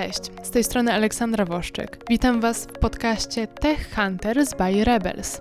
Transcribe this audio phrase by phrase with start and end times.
[0.00, 2.04] Cześć, z tej strony Aleksandra Woszczyk.
[2.08, 5.40] Witam Was w podcaście Tech Hunters by Rebels.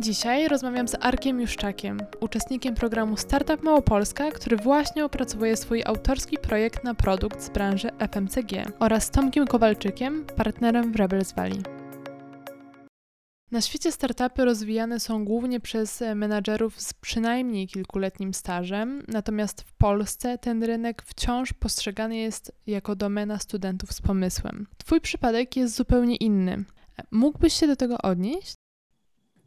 [0.00, 6.84] Dzisiaj rozmawiam z Arkiem Juszczakiem, uczestnikiem programu Startup Małopolska, który właśnie opracowuje swój autorski projekt
[6.84, 11.75] na produkt z branży FMCG oraz Tomkiem Kowalczykiem, partnerem w Rebels Valley.
[13.50, 20.38] Na świecie startupy rozwijane są głównie przez menadżerów z przynajmniej kilkuletnim stażem, natomiast w Polsce
[20.38, 24.66] ten rynek wciąż postrzegany jest jako domena studentów z pomysłem.
[24.78, 26.64] Twój przypadek jest zupełnie inny.
[27.10, 28.54] Mógłbyś się do tego odnieść?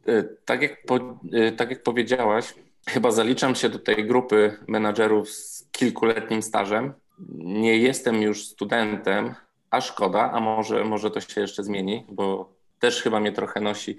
[0.06, 2.54] E, tak jak, po, e, tak jak powiedziałaś,
[2.88, 6.92] chyba zaliczam się do tej grupy menadżerów z kilkuletnim stażem.
[7.38, 9.34] Nie jestem już studentem,
[9.70, 13.96] a szkoda, a może, może to się jeszcze zmieni, bo też chyba mnie trochę nosi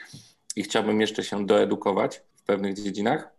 [0.56, 3.30] i chciałbym jeszcze się doedukować w pewnych dziedzinach.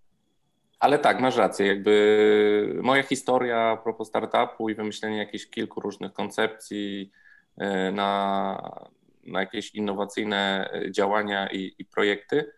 [0.80, 6.12] Ale tak, masz rację, jakby moja historia a propos startupu i wymyślenie jakichś kilku różnych
[6.12, 7.12] koncepcji
[7.56, 8.82] e, na,
[9.24, 12.52] na jakieś innowacyjne działania i, i projekty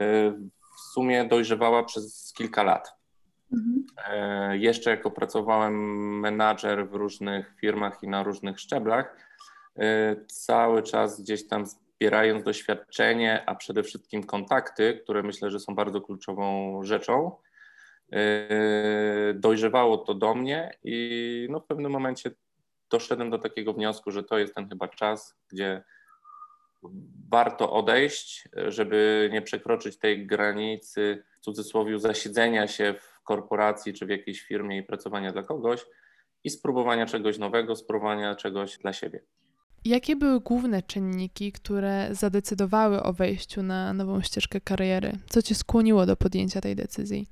[0.00, 0.30] e,
[0.76, 2.94] w sumie dojrzewała przez kilka lat.
[3.52, 3.86] Mhm.
[4.08, 5.74] E, jeszcze jako pracowałem
[6.20, 9.30] menadżer w różnych firmach i na różnych szczeblach,
[10.26, 11.66] cały czas gdzieś tam
[12.00, 17.36] zbierając doświadczenie, a przede wszystkim kontakty, które myślę, że są bardzo kluczową rzeczą,
[18.10, 18.18] yy,
[19.34, 22.30] dojrzewało to do mnie i no w pewnym momencie
[22.90, 25.82] doszedłem do takiego wniosku, że to jest ten chyba czas, gdzie
[27.30, 34.10] warto odejść, żeby nie przekroczyć tej granicy, w cudzysłowie, zasiedzenia się w korporacji czy w
[34.10, 35.86] jakiejś firmie i pracowania dla kogoś
[36.44, 39.20] i spróbowania czegoś nowego, spróbowania czegoś dla siebie.
[39.84, 45.12] Jakie były główne czynniki, które zadecydowały o wejściu na nową ścieżkę kariery?
[45.28, 47.26] Co cię skłoniło do podjęcia tej decyzji?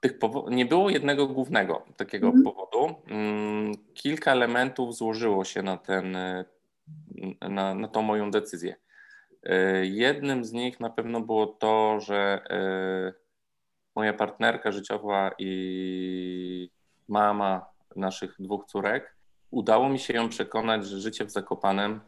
[0.00, 0.12] Tych
[0.50, 2.42] nie było jednego głównego takiego mm.
[2.42, 2.94] powodu.
[3.06, 6.16] Mm, kilka elementów złożyło się na, ten,
[7.40, 8.76] na, na tą moją decyzję.
[9.42, 13.12] E, jednym z nich na pewno było to, że e,
[13.96, 16.70] moja partnerka życiowa i
[17.08, 19.16] mama naszych dwóch córek
[19.52, 22.00] udało mi się ją przekonać, że życie w Zakopanem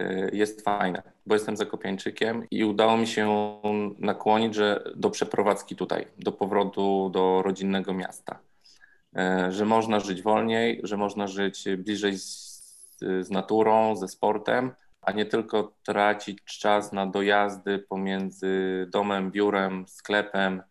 [0.00, 3.56] y, jest fajne, bo jestem Zakopiańczykiem i udało mi się
[3.98, 8.38] nakłonić, że do przeprowadzki tutaj, do powrotu do rodzinnego miasta,
[9.48, 14.72] y, że można żyć wolniej, że można żyć bliżej z, z naturą, ze sportem,
[15.02, 20.62] a nie tylko tracić czas na dojazdy pomiędzy domem, biurem, sklepem,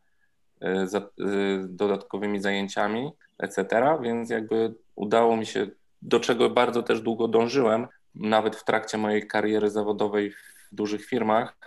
[0.64, 3.66] y, dodatkowymi zajęciami, etc.
[4.02, 5.68] Więc jakby udało mi się
[6.06, 11.58] do czego bardzo też długo dążyłem, nawet w trakcie mojej kariery zawodowej w dużych firmach,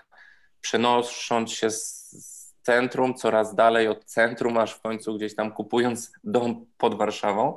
[0.60, 6.66] przenosząc się z centrum coraz dalej od centrum, aż w końcu gdzieś tam kupując dom
[6.78, 7.56] pod Warszawą.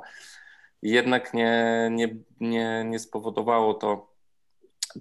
[0.82, 4.12] Jednak nie, nie, nie, nie spowodowało to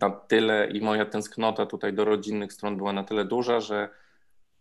[0.02, 3.90] na tyle i moja tęsknota tutaj do rodzinnych stron była na tyle duża, że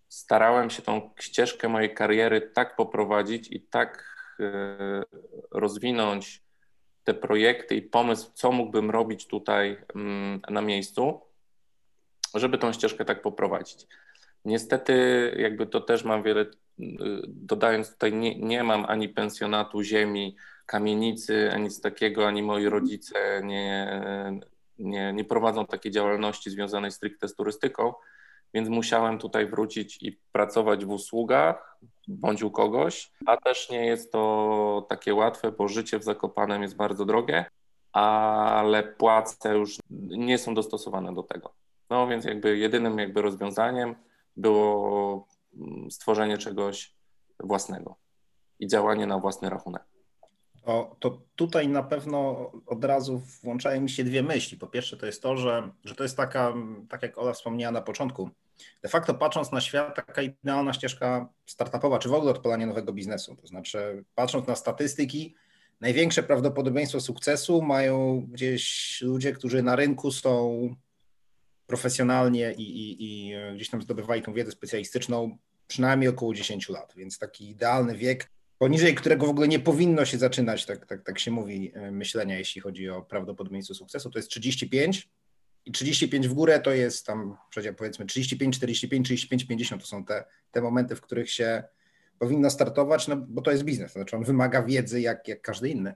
[0.09, 5.03] starałem się tą ścieżkę mojej kariery tak poprowadzić i tak e,
[5.50, 6.49] rozwinąć
[7.04, 11.20] te projekty i pomysł, co mógłbym robić tutaj mm, na miejscu,
[12.34, 13.86] żeby tą ścieżkę tak poprowadzić.
[14.44, 14.94] Niestety,
[15.38, 16.46] jakby to też mam wiele, y,
[17.26, 23.40] dodając tutaj, nie, nie mam ani pensjonatu ziemi, kamienicy, ani nic takiego, ani moi rodzice
[23.44, 24.02] nie,
[24.78, 27.94] nie, nie prowadzą takiej działalności związanej stricte z turystyką,
[28.54, 31.78] więc musiałem tutaj wrócić i pracować w usługach
[32.10, 36.76] bądź u kogoś, a też nie jest to takie łatwe, bo życie w Zakopanem jest
[36.76, 37.44] bardzo drogie,
[37.93, 39.78] ale płace już
[40.10, 41.54] nie są dostosowane do tego.
[41.91, 43.94] No więc jakby jedynym jakby rozwiązaniem
[44.37, 46.94] było mm, stworzenie czegoś
[47.41, 47.97] własnego
[48.59, 49.89] i działanie na własny rachunek.
[50.65, 54.59] O, to tutaj na pewno od razu włączają mi się dwie myśli.
[54.59, 56.54] Po pierwsze, to jest to, że, że to jest taka,
[56.88, 58.31] tak jak Ola wspomniała na początku,
[58.82, 63.37] de facto patrząc na świat, taka idealna ścieżka startupowa, czy w ogóle odpalanie nowego biznesu.
[63.37, 65.34] To znaczy, patrząc na statystyki,
[65.81, 70.68] największe prawdopodobieństwo sukcesu mają gdzieś ludzie, którzy na rynku są
[71.66, 77.18] profesjonalnie i, i, i gdzieś tam zdobywali tą wiedzę specjalistyczną przynajmniej około 10 lat, więc
[77.18, 78.30] taki idealny wiek
[78.60, 82.39] poniżej którego w ogóle nie powinno się zaczynać, tak, tak, tak się mówi, e, myślenia,
[82.39, 85.09] jeśli chodzi o prawdopodobieństwo sukcesu, to jest 35
[85.66, 87.36] i 35 w górę to jest tam,
[87.77, 91.62] powiedzmy 35, 45, 35, 50 to są te, te momenty, w których się
[92.18, 95.68] powinno startować, no bo to jest biznes, to znaczy on wymaga wiedzy jak, jak każdy
[95.68, 95.95] inny.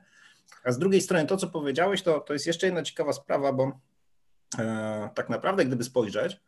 [0.65, 3.81] A z drugiej strony to, co powiedziałeś, to, to jest jeszcze jedna ciekawa sprawa, bo
[4.59, 6.41] e, tak naprawdę gdyby spojrzeć,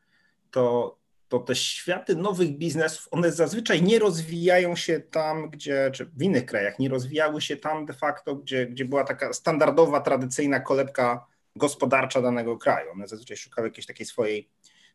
[0.51, 0.97] to
[1.29, 6.47] to te światy nowych biznesów, one zazwyczaj nie rozwijają się tam, gdzie, czy w innych
[6.47, 11.27] krajach, nie rozwijały się tam de facto, gdzie, gdzie była taka standardowa, tradycyjna kolebka
[11.57, 12.93] gospodarcza danego kraju.
[12.93, 14.49] One zazwyczaj szukały jakiejś takiej swojej,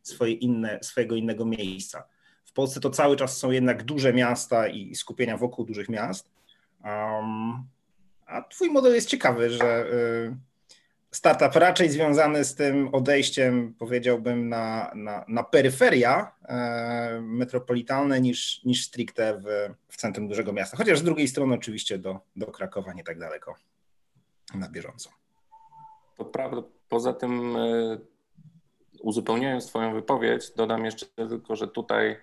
[0.03, 2.03] swojej inne, swojego innego miejsca.
[2.45, 6.29] W Polsce to cały czas są jednak duże miasta i skupienia wokół dużych miast.
[6.83, 7.63] Um,
[8.25, 10.35] a twój model jest ciekawy, że y,
[11.11, 18.85] startup raczej związany z tym odejściem, powiedziałbym, na, na, na peryferia e, metropolitalne niż, niż
[18.85, 20.77] stricte w, w centrum dużego miasta.
[20.77, 23.55] Chociaż z drugiej strony oczywiście do, do Krakowa nie tak daleko
[24.55, 25.09] na bieżąco.
[26.17, 26.63] To prawda.
[26.89, 27.97] Poza tym e,
[28.99, 32.17] uzupełniając Twoją wypowiedź, dodam jeszcze tylko, że tutaj,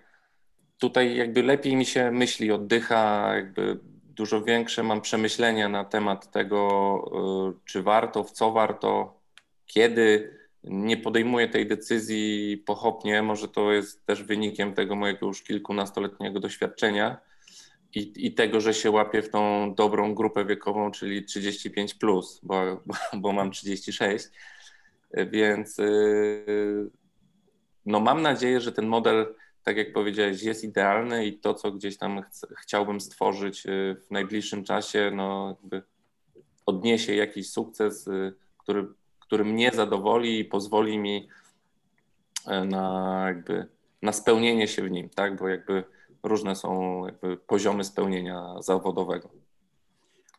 [0.77, 3.79] tutaj jakby lepiej mi się myśli, oddycha, jakby
[4.15, 9.19] dużo większe mam przemyślenia na temat tego, y, czy warto, w co warto,
[9.65, 10.39] kiedy.
[10.63, 13.21] Nie podejmuję tej decyzji pochopnie.
[13.21, 17.17] Może to jest też wynikiem tego mojego już kilkunastoletniego doświadczenia
[17.95, 22.83] i, i tego, że się łapię w tą dobrą grupę wiekową, czyli 35, plus, bo,
[23.21, 24.25] bo mam 36.
[25.13, 26.89] Więc yy,
[27.85, 29.35] no mam nadzieję, że ten model
[29.69, 32.25] tak jak powiedziałeś, jest idealny i to, co gdzieś tam ch
[32.61, 35.81] chciałbym stworzyć y, w najbliższym czasie, no jakby
[36.65, 38.87] odniesie jakiś sukces, y, który,
[39.19, 41.27] który mnie zadowoli i pozwoli mi
[42.47, 43.67] e, na jakby
[44.01, 45.83] na spełnienie się w nim, tak, bo jakby
[46.23, 49.29] różne są jakby poziomy spełnienia zawodowego.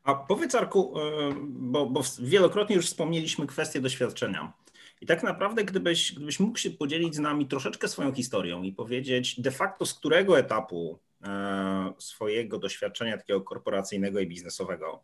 [0.05, 1.03] A powiedz Arku, y,
[1.47, 4.53] bo, bo wielokrotnie już wspomnieliśmy kwestię doświadczenia.
[5.00, 9.41] I tak naprawdę, gdybyś, gdybyś mógł się podzielić z nami troszeczkę swoją historią i powiedzieć
[9.41, 15.02] de facto z którego etapu e, swojego doświadczenia takiego korporacyjnego i biznesowego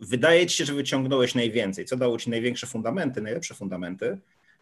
[0.00, 4.18] wydaje ci się, że wyciągnąłeś najwięcej, co dało ci największe fundamenty, najlepsze fundamenty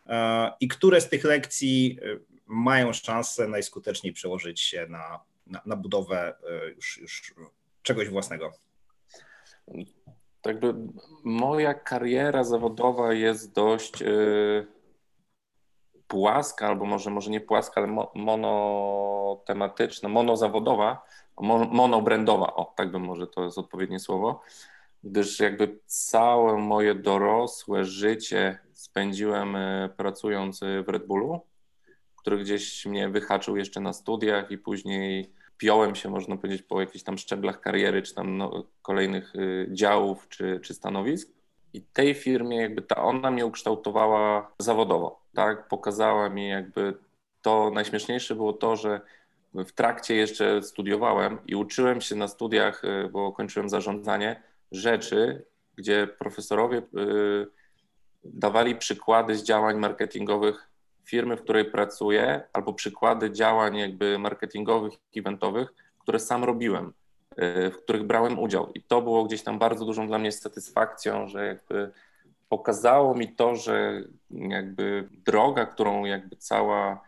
[0.07, 5.77] e, i które z tych lekcji e, mają szansę najskuteczniej przełożyć się na, na, na
[5.77, 6.35] budowę
[6.77, 7.35] już, już
[7.83, 8.53] czegoś własnego?
[10.49, 10.75] Jakby
[11.25, 14.67] moja kariera zawodowa jest dość yy,
[16.09, 21.03] płaska, albo może, może nie płaska, ale mo, monotematyczna, monozawodowa,
[21.41, 24.41] mon, monobrandowa, o tak bym może to jest odpowiednie słowo,
[25.05, 31.41] gdyż jakby całe moje dorosłe życie spędziłem y, pracując w Red Bullu,
[32.17, 37.05] który gdzieś mnie wyhaczył jeszcze na studiach i później piąłem się, można powiedzieć, po jakichś
[37.05, 41.29] tam szczeblach kariery, czy tam no, kolejnych y, działów, czy, czy stanowisk.
[41.73, 45.69] I tej firmie jakby ta, ona mnie ukształtowała zawodowo, tak?
[45.69, 46.95] Pokazała mi jakby
[47.43, 49.01] to, najśmieszniejsze było to, że
[49.55, 54.43] w trakcie jeszcze studiowałem i uczyłem się na studiach, y, bo kończyłem zarządzanie,
[54.73, 55.45] rzeczy,
[55.77, 57.47] gdzie profesorowie y,
[58.25, 60.69] dawali przykłady z działań marketingowych
[61.07, 66.93] firmy, w której pracuję, albo przykłady działań jakby marketingowych, eventowych, które sam robiłem,
[67.33, 68.73] y, w których brałem udział.
[68.75, 71.93] I to było gdzieś tam bardzo dużą dla mnie satysfakcją, że jakby
[72.49, 77.01] pokazało mi to, że jakby droga, którą jakby cała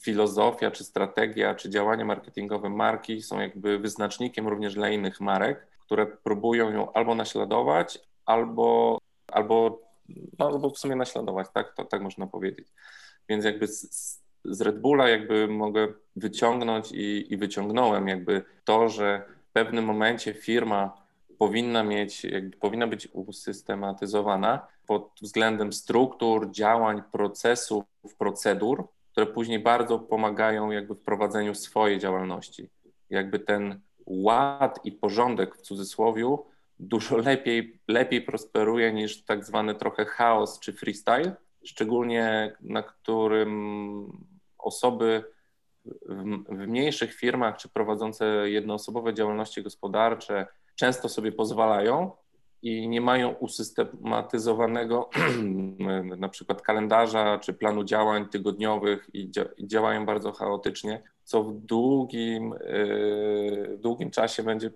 [0.00, 6.06] filozofia, czy strategia, czy działania marketingowe marki są jakby wyznacznikiem również dla innych marek, które
[6.06, 8.98] próbują ją albo naśladować, albo,
[9.32, 9.80] albo,
[10.38, 12.68] no, albo w sumie naśladować, tak, to, tak można powiedzieć.
[13.28, 19.22] Więc jakby z, z Red Bulla jakby mogę wyciągnąć i, i wyciągnąłem jakby to, że
[19.50, 21.04] w pewnym momencie firma
[21.38, 27.84] powinna mieć, jakby powinna być usystematyzowana pod względem struktur, działań, procesów,
[28.18, 32.70] procedur, które później bardzo pomagają jakby w prowadzeniu swojej działalności.
[33.10, 36.36] Jakby ten ład i porządek w cudzysłowie
[36.78, 44.26] dużo lepiej, lepiej prosperuje niż tak zwany trochę chaos czy freestyle, szczególnie na którym
[44.58, 45.24] osoby
[45.84, 52.10] w, mniejszych firmach czy prowadzące jednoosobowe działalności gospodarcze często sobie pozwalają
[52.62, 55.10] i nie mają usystematyzowanego
[56.16, 61.54] na przykład kalendarza czy planu działań tygodniowych i, dzia i działają bardzo chaotycznie, co w
[61.54, 64.70] długim, yy, długim czasie będzie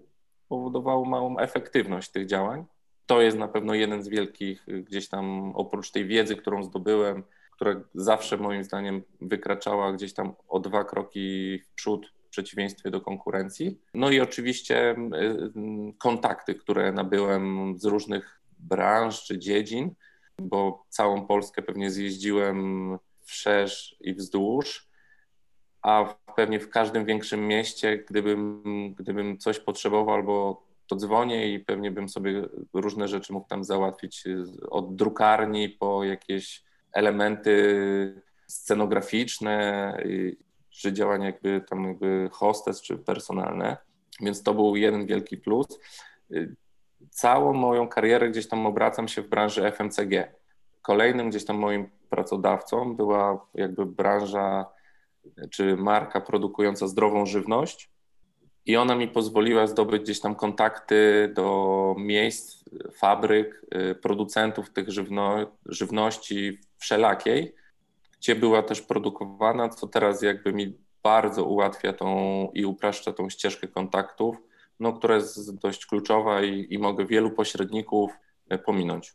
[0.49, 2.64] powodowało małą efektywność tych działań
[3.08, 7.22] to jest na pewno jeden z wielkich, y, gdzieś tam oprócz tej wiedzy, którą zdobyłem,
[7.52, 13.00] która zawsze moim zdaniem wykraczała gdzieś tam o dwa kroki w przód w przeciwieństwie do
[13.00, 13.78] konkurencji.
[13.94, 15.52] No i oczywiście y, y,
[15.98, 19.94] kontakty, które nabyłem z różnych branż czy dziedzin,
[20.38, 24.88] bo całą Polskę pewnie zjeździłem wszerz i wzdłuż,
[25.82, 28.62] a pewnie w każdym większym mieście, gdybym,
[28.94, 34.25] gdybym coś potrzebował albo to dzwonię i pewnie bym sobie różne rzeczy mógł tam załatwić
[34.71, 39.97] od drukarni po jakieś elementy scenograficzne
[40.71, 43.76] czy działania jakby tam jakby hostes, czy personalne,
[44.21, 45.66] więc to był jeden wielki plus.
[47.11, 50.35] Całą moją karierę gdzieś tam obracam się w branży FMCG.
[50.83, 54.66] Kolejnym gdzieś tam moim pracodawcą była jakby branża
[55.50, 57.90] czy marka produkująca zdrową żywność
[58.68, 65.56] i ona mi pozwoliła zdobyć gdzieś tam kontakty do miejsc, fabryk, y, producentów tych żywno,
[65.66, 67.54] żywności wszelakiej,
[68.18, 72.08] gdzie była też produkowana, co teraz jakby mi bardzo ułatwia tą
[72.54, 74.37] i upraszcza tą ścieżkę kontaktów,
[74.80, 78.12] no, która jest dość kluczowa i, i mogę wielu pośredników
[78.52, 79.14] y, pominąć.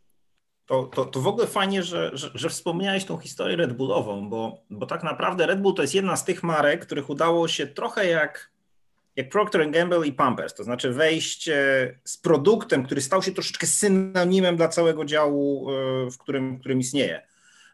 [0.65, 4.57] To, to, to w ogóle fajnie, że, że, że wspomniałeś tą historię Red Bullową, bo,
[4.69, 8.07] bo tak naprawdę Red Bull to jest jedna z tych marek, których udało się trochę
[8.07, 8.52] jak,
[9.15, 11.49] jak Procter Gamble i Pampers, to znaczy wejść
[12.03, 16.79] z produktem, który stał się troszeczkę synonimem dla całego działu, e, w którym, w którym
[16.79, 17.21] istnieje.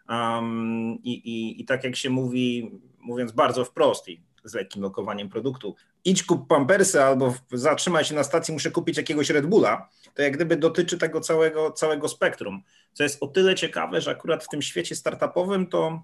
[0.10, 5.30] Um, i, i, I tak jak się mówi, mówiąc bardzo wprost i z lekkim lokowaniem
[5.30, 10.22] produktu, idź kup Pampersy albo zatrzymaj się na stacji, muszę kupić jakiegoś Red Bulla, to
[10.22, 14.48] jak gdyby dotyczy tego całego, całego spektrum, co jest o tyle ciekawe, że akurat w
[14.48, 16.04] tym świecie startupowym to,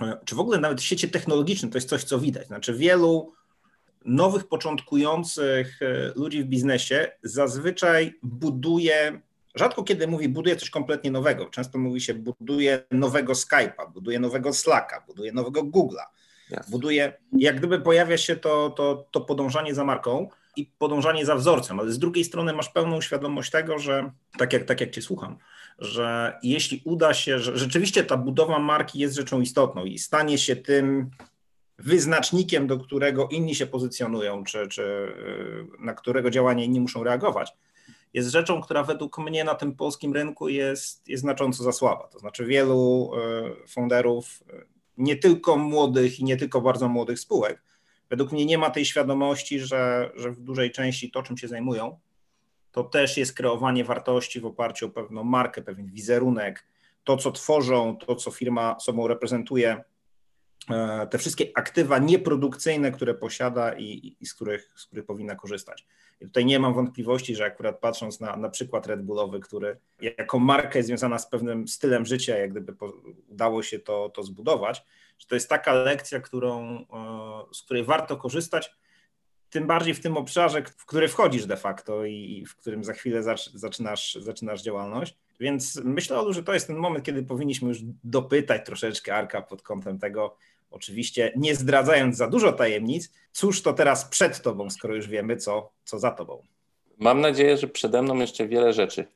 [0.00, 2.46] e, czy w ogóle nawet w świecie technologicznym, to jest coś, co widać.
[2.46, 3.32] Znaczy wielu
[4.04, 9.20] nowych, początkujących e, ludzi w biznesie zazwyczaj buduje,
[9.54, 14.52] rzadko kiedy mówi buduje coś kompletnie nowego, często mówi się buduje nowego Skype'a, buduje nowego
[14.52, 16.04] Slacka, buduje nowego Google'a,
[16.50, 16.70] yes.
[16.70, 21.80] buduje, jak gdyby pojawia się to, to, to podążanie za marką, i podążanie za wzorcem,
[21.80, 25.38] ale z drugiej strony masz pełną świadomość tego, że tak jak, tak jak Cię słucham,
[25.78, 30.56] że jeśli uda się, że rzeczywiście ta budowa marki jest rzeczą istotną i stanie się
[30.56, 31.10] tym
[31.78, 35.12] wyznacznikiem, do którego inni się pozycjonują, czy, czy
[35.78, 37.52] na którego działania inni muszą reagować,
[38.14, 42.08] jest rzeczą, która według mnie na tym polskim rynku jest, jest znacząco za słaba.
[42.08, 44.62] To znaczy wielu e, founderów, e,
[44.98, 47.62] nie tylko młodych i nie tylko bardzo młodych spółek,
[48.10, 51.98] według mnie nie ma tej świadomości, że, że w dużej części to, czym się zajmują,
[52.72, 56.66] to też jest kreowanie wartości w oparciu o pewną markę, pewien wizerunek,
[57.04, 59.84] to, co tworzą, to, co firma sobą reprezentuje,
[61.10, 65.86] te wszystkie aktywa nieprodukcyjne, które posiada i, i z, których, z których powinna korzystać.
[66.20, 70.38] I tutaj nie mam wątpliwości, że akurat patrząc na, na przykład Red Bullowy, który jako
[70.38, 72.74] markę jest związana z pewnym stylem życia, jak gdyby
[73.28, 74.84] udało się to, to zbudować,
[75.18, 78.70] że to jest taka lekcja, którą, e, z której warto korzystać,
[79.50, 83.22] tym bardziej w tym obszarze, w który wchodzisz de facto i w którym za chwilę
[83.54, 85.16] zaczynasz, zaczynasz działalność.
[85.40, 89.62] Więc myślę, Olu, że to jest ten moment, kiedy powinniśmy już dopytać troszeczkę Arka pod
[89.62, 90.36] kątem tego,
[90.74, 95.70] oczywiście nie zdradzając za dużo tajemnic, cóż to teraz przed tobą, skoro już wiemy, co,
[95.84, 96.42] co za tobą.
[96.98, 99.06] Mam nadzieję, że przede mną jeszcze wiele rzeczy.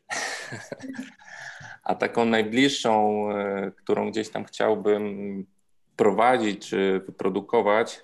[1.85, 5.47] A taką najbliższą, e, którą gdzieś tam chciałbym
[5.93, 8.01] wprowadzić czy wyprodukować,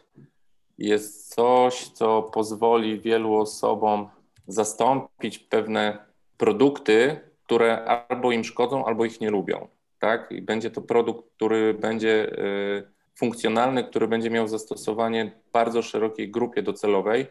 [0.79, 4.09] jest coś, co pozwoli wielu osobom
[4.47, 5.99] zastąpić pewne
[6.37, 9.69] produkty, które albo im szkodzą, albo ich nie lubią.
[9.99, 10.33] Tak?
[10.33, 16.63] I będzie to produkt, który będzie y, funkcjonalny, który będzie miał zastosowanie bardzo szerokiej grupie
[16.63, 17.27] docelowej,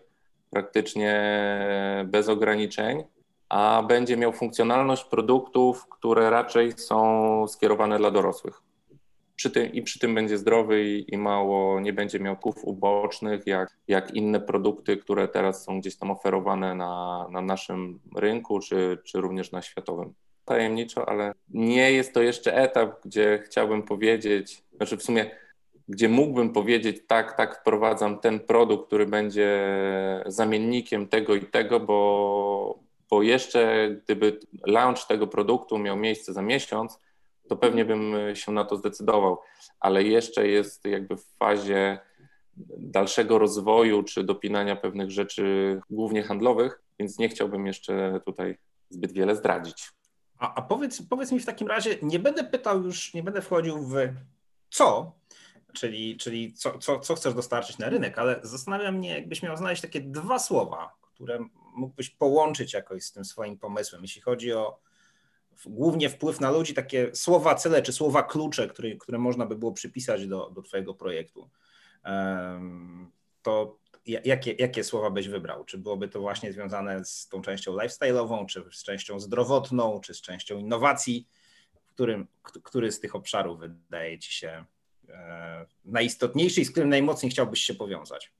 [0.50, 1.16] praktycznie
[2.06, 3.04] bez ograniczeń,
[3.50, 8.62] a będzie miał funkcjonalność produktów, które raczej są skierowane dla dorosłych
[9.36, 13.48] przy tym, i przy tym będzie zdrowy i, i, mało, nie będzie miał kłów ubocznych,
[13.48, 18.98] jak, jak inne produkty, które teraz są gdzieś tam oferowane na, na naszym rynku, czy,
[19.04, 20.14] czy również na światowym.
[20.46, 25.32] Tajemniczo, ale nie jest to jeszcze etap, gdzie chciałbym powiedzieć, znaczy w sumie,
[25.90, 29.70] gdzie mógłbym powiedzieć, tak, tak, wprowadzam ten produkt, który będzie
[30.26, 37.00] zamiennikiem tego i tego, bo, bo jeszcze gdyby launch tego produktu miał miejsce za miesiąc,
[37.50, 39.38] to pewnie bym się na to zdecydował,
[39.80, 42.00] ale jeszcze jest jakby w fazie
[42.78, 48.58] dalszego rozwoju czy dopinania pewnych rzeczy, głównie handlowych, więc nie chciałbym jeszcze tutaj
[48.90, 49.92] zbyt wiele zdradzić.
[50.40, 53.78] A, a powiedz, powiedz mi w takim razie, nie będę pytał już, nie będę wchodził
[53.78, 53.96] w
[54.70, 55.12] co,
[55.74, 59.82] czyli, czyli co, co, co chcesz dostarczyć na rynek, ale zastanawia mnie, jakbyś miał znaleźć
[59.82, 61.40] takie dwa słowa, które
[61.76, 64.80] mógłbyś połączyć jakoś z tym swoim pomysłem, jeśli chodzi o
[65.66, 69.72] głównie wpływ na ludzi, takie słowa cele czy słowa klucze, które, które można by było
[69.72, 71.50] przypisać do, do Twojego projektu.
[73.42, 75.66] To jakie, jakie słowa byś wybrał?
[75.66, 80.22] Czy byłoby to właśnie związane z tą częścią lifestyle'ową, czy z częścią zdrowotną, czy z
[80.22, 81.28] częścią innowacji?
[81.88, 82.28] Którym,
[82.64, 84.66] który z tych obszarów wydaje Ci się
[85.86, 88.32] najistotniejszy i z którym najmocniej chciałbyś się powiązać?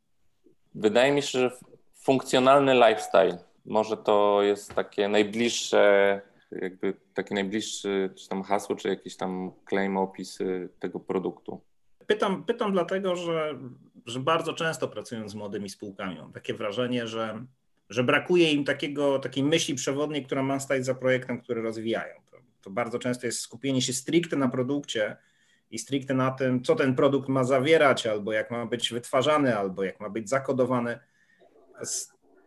[0.76, 1.58] Wydaje mi się, że
[1.96, 3.38] funkcjonalny lifestyle.
[3.66, 6.22] Może to jest takie najbliższe
[6.62, 10.40] jakby taki najbliższy, czy tam hasło, czy jakiś tam claim, opis
[10.80, 11.62] tego produktu.
[12.08, 13.60] Pytam, pytam dlatego, że,
[14.06, 17.46] że bardzo często pracując z młodymi spółkami mam takie wrażenie, że,
[17.90, 22.16] że brakuje im takiego, takiej myśli przewodniej, która ma stać za projektem, który rozwijają.
[22.32, 25.18] To, to bardzo często jest skupienie się stricte na produkcie
[25.74, 29.84] i stricte na tym, co ten produkt ma zawierać, albo jak ma być wytwarzany, albo
[29.84, 31.00] jak ma być zakodowany.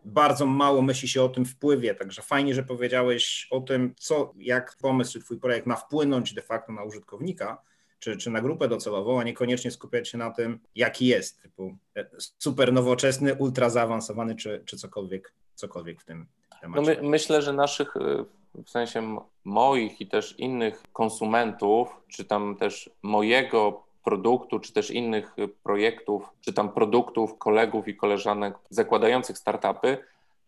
[0.05, 4.77] Bardzo mało myśli się o tym wpływie, także fajnie, że powiedziałeś o tym, co, jak
[4.81, 7.63] pomysł czy Twój projekt ma wpłynąć de facto na użytkownika,
[7.99, 12.07] czy, czy na grupę docelową, a niekoniecznie skupiać się na tym, jaki jest, typu e,
[12.39, 16.27] super nowoczesny, ultra zaawansowany, czy, czy cokolwiek, cokolwiek w tym
[16.61, 16.97] temacie.
[16.97, 18.25] No my, myślę, że naszych, e,
[18.65, 25.37] w sensie moich i też innych konsumentów, czy tam też mojego produktu, czy też innych
[25.63, 29.99] projektów, czy tam produktów kolegów i koleżanek zakładających startupy,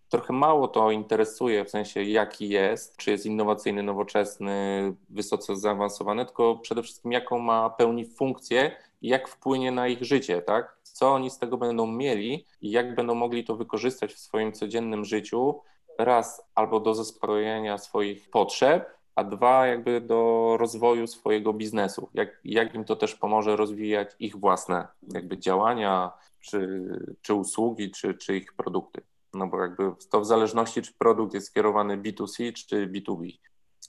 [0.09, 6.57] trochę mało to interesuje, w sensie jaki jest, czy jest innowacyjny, nowoczesny, wysoce zaawansowany, tylko
[6.57, 10.79] przede wszystkim jaką ma pełni funkcję i jak wpłynie na ich życie, tak?
[10.83, 15.05] Co oni z tego będą mieli i jak będą mogli to wykorzystać w swoim codziennym
[15.05, 15.61] życiu,
[15.99, 22.75] raz albo do zaspokojenia swoich potrzeb, a dwa jakby do rozwoju swojego biznesu, jak, jak
[22.75, 26.89] im to też pomoże rozwijać ich własne jakby działania, czy,
[27.23, 29.03] czy usługi, czy, czy ich produkty.
[29.35, 33.39] No bo jakby to w zależności, czy produkt jest skierowany B2C, czy B2B.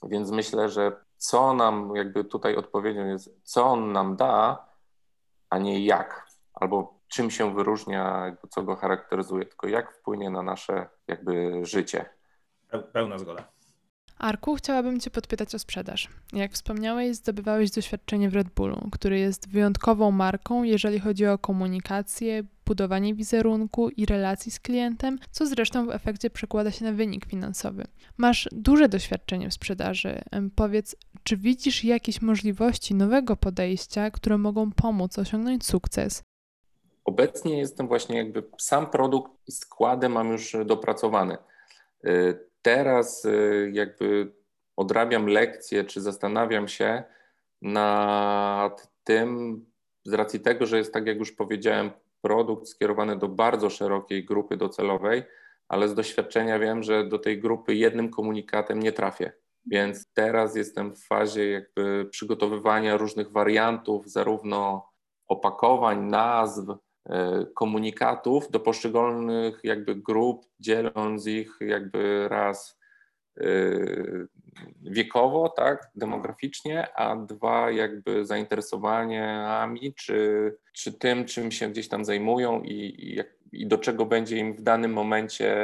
[0.02, 4.66] Więc myślę, że co nam jakby tutaj odpowiedzią jest, co on nam da,
[5.50, 10.42] a nie jak, albo czym się wyróżnia, jakby co go charakteryzuje, tylko jak wpłynie na
[10.42, 12.04] nasze jakby życie.
[12.92, 13.44] Pełna zgoda.
[14.18, 16.08] Arku, chciałabym Cię podpytać o sprzedaż.
[16.32, 22.42] Jak wspomniałeś, zdobywałeś doświadczenie w Red Bullu, który jest wyjątkową marką, jeżeli chodzi o komunikację,
[22.66, 27.84] budowanie wizerunku i relacji z klientem, co zresztą w efekcie przekłada się na wynik finansowy.
[28.16, 30.22] Masz duże doświadczenie w sprzedaży.
[30.54, 36.22] Powiedz, czy widzisz jakieś możliwości nowego podejścia, które mogą pomóc osiągnąć sukces?
[37.04, 41.36] Obecnie jestem właśnie jakby sam produkt i składy mam już dopracowany.
[42.06, 44.32] Y, teraz y, jakby
[44.76, 47.02] odrabiam lekcje, czy zastanawiam się
[47.62, 49.60] nad tym,
[50.04, 54.56] z racji tego, że jest tak jak już powiedziałem, produkt skierowany do bardzo szerokiej grupy
[54.56, 55.22] docelowej,
[55.68, 59.32] ale z doświadczenia wiem, że do tej grupy jednym komunikatem nie trafię.
[59.66, 64.90] Więc teraz jestem w fazie jakby przygotowywania różnych wariantów, zarówno
[65.28, 66.66] opakowań, nazw,
[67.54, 72.78] komunikatów do poszczególnych jakby grup, dzieląc ich jakby raz
[73.40, 73.44] e,
[74.82, 82.62] wiekowo, tak, demograficznie, a dwa jakby zainteresowaniami, czy, czy tym, czym się gdzieś tam zajmują
[82.62, 83.20] i, i,
[83.60, 85.56] i do czego będzie im w danym momencie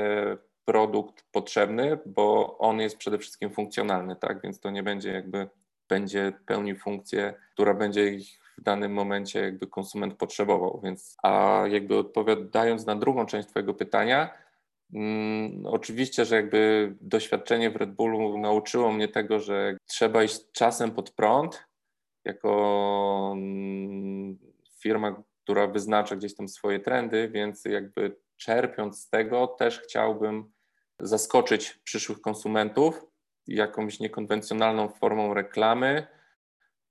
[0.65, 5.49] produkt potrzebny, bo on jest przede wszystkim funkcjonalny, tak, więc to nie będzie jakby,
[5.89, 10.81] będzie pełnił funkcję, która będzie ich w danym momencie jakby konsument potrzebował.
[10.85, 14.39] Więc, a jakby odpowiadając na drugą część Twojego pytania,
[14.95, 20.91] mm, oczywiście, że jakby doświadczenie w Red Bullu nauczyło mnie tego, że trzeba iść czasem
[20.91, 21.67] pod prąd,
[22.25, 24.39] jako mm,
[24.81, 30.53] firma, która wyznacza gdzieś tam swoje trendy, więc jakby czerpiąc z tego też chciałbym
[31.01, 33.07] zaskoczyć przyszłych konsumentów
[33.47, 36.07] jakąś niekonwencjonalną formą reklamy,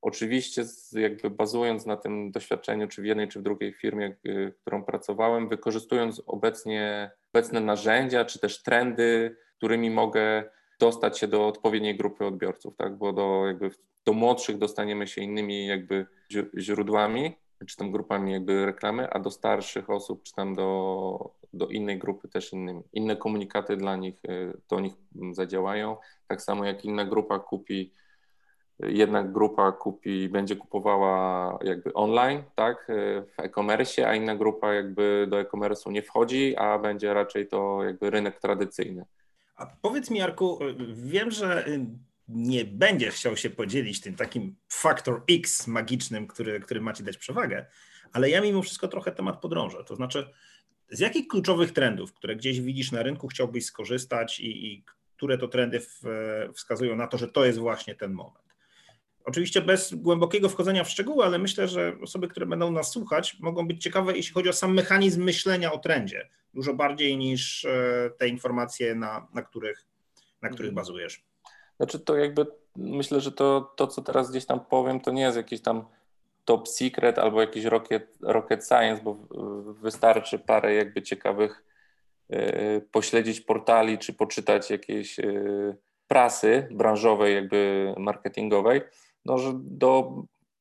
[0.05, 4.83] Oczywiście, jakby bazując na tym doświadczeniu, czy w jednej, czy w drugiej firmie, y, którą
[4.83, 10.43] pracowałem, wykorzystując obecnie, obecne narzędzia, czy też trendy, którymi mogę
[10.79, 12.97] dostać się do odpowiedniej grupy odbiorców, tak?
[12.97, 13.71] Bo do, jakby
[14.05, 16.05] do młodszych dostaniemy się innymi jakby
[16.57, 17.35] źródłami,
[17.67, 22.27] czy tam grupami jakby reklamy, a do starszych osób, czy tam do, do innej grupy
[22.27, 22.81] też innymi.
[22.93, 24.93] Inne komunikaty dla nich, y, to nich
[25.31, 25.97] zadziałają.
[26.27, 27.91] Tak samo jak inna grupa kupi
[28.79, 35.39] jedna grupa kupi, będzie kupowała jakby online, tak, w e-commerce, a inna grupa jakby do
[35.39, 39.05] e-commerce'u nie wchodzi, a będzie raczej to jakby rynek tradycyjny.
[39.55, 40.59] A powiedz mi, Jarku,
[40.93, 41.65] wiem, że
[42.27, 47.17] nie będziesz chciał się podzielić tym takim faktor X magicznym, który, który ma ci dać
[47.17, 47.65] przewagę,
[48.13, 49.83] ale ja mimo wszystko trochę temat podrążę.
[49.83, 50.29] To znaczy,
[50.89, 54.83] z jakich kluczowych trendów, które gdzieś widzisz na rynku, chciałbyś skorzystać i, i
[55.15, 56.01] które to trendy w,
[56.53, 58.44] wskazują na to, że to jest właśnie ten moment?
[59.25, 63.67] Oczywiście bez głębokiego wchodzenia w szczegóły, ale myślę, że osoby, które będą nas słuchać, mogą
[63.67, 68.27] być ciekawe, jeśli chodzi o sam mechanizm myślenia o trendzie, dużo bardziej niż e, te
[68.27, 69.85] informacje, na, na, których,
[70.41, 70.75] na których mhm.
[70.75, 71.23] bazujesz.
[71.77, 75.37] Znaczy to jakby myślę, że to, to, co teraz gdzieś tam powiem, to nie jest
[75.37, 75.85] jakiś tam
[76.45, 79.17] top secret albo jakiś rocket, rocket science, bo
[79.81, 81.63] wystarczy parę jakby ciekawych
[82.33, 85.75] y, pośledzić portali czy poczytać jakieś y,
[86.07, 88.81] prasy branżowej, jakby marketingowej
[89.25, 90.13] no, że do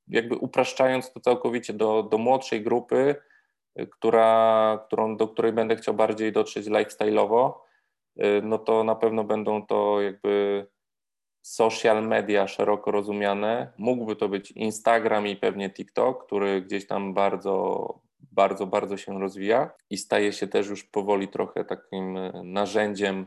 [0.09, 3.14] jakby upraszczając to całkowicie do, do młodszej grupy,
[3.90, 7.53] która, którą, do której będę chciał bardziej dotrzeć lifestyle'owo,
[8.42, 10.66] no to na pewno będą to jakby
[11.42, 13.72] social media szeroko rozumiane.
[13.79, 17.88] Mógłby to być Instagram i pewnie TikTok, który gdzieś tam bardzo,
[18.33, 23.27] bardzo, bardzo się rozwija i staje się też już powoli trochę takim narzędziem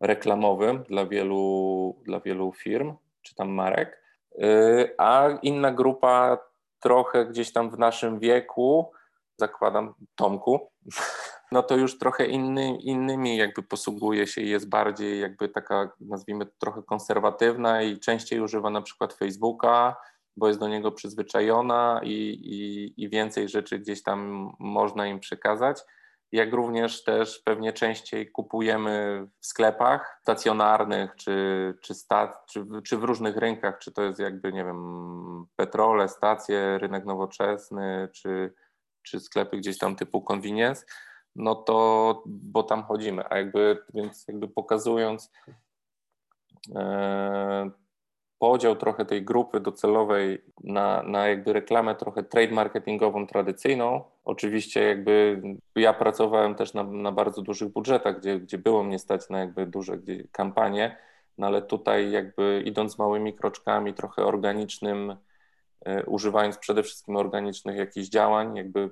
[0.00, 4.01] reklamowym dla wielu, dla wielu firm czy tam marek.
[4.38, 6.38] Y, a inna grupa
[6.80, 8.92] trochę gdzieś tam w naszym wieku,
[9.36, 10.70] zakładam Tomku,
[11.52, 16.46] no to już trochę inny, innymi jakby posługuje się i jest bardziej jakby taka, nazwijmy
[16.58, 19.96] trochę konserwatywna i częściej używa na przykład Facebooka,
[20.36, 25.78] bo jest do niego przyzwyczajona i, i, i więcej rzeczy gdzieś tam można im przekazać.
[26.32, 33.04] Jak również też pewnie częściej kupujemy w sklepach stacjonarnych, czy, czy, sta, czy, czy w
[33.04, 38.54] różnych rynkach, czy to jest jakby, nie wiem, petrole, stacje, rynek nowoczesny, czy,
[39.02, 40.84] czy sklepy gdzieś tam typu convenience
[41.36, 45.32] no to, bo tam chodzimy, a jakby, więc jakby pokazując
[46.74, 47.70] e,
[48.42, 54.04] podział trochę tej grupy docelowej na, na jakby reklamę trochę trade marketingową tradycyjną.
[54.24, 55.42] Oczywiście jakby
[55.76, 59.66] ja pracowałem też na, na bardzo dużych budżetach, gdzie, gdzie było mnie stać na jakby
[59.66, 59.98] duże
[60.32, 60.96] kampanie,
[61.38, 65.16] no ale tutaj jakby idąc małymi kroczkami, trochę organicznym,
[65.84, 68.90] e, używając przede wszystkim organicznych jakichś działań, jakby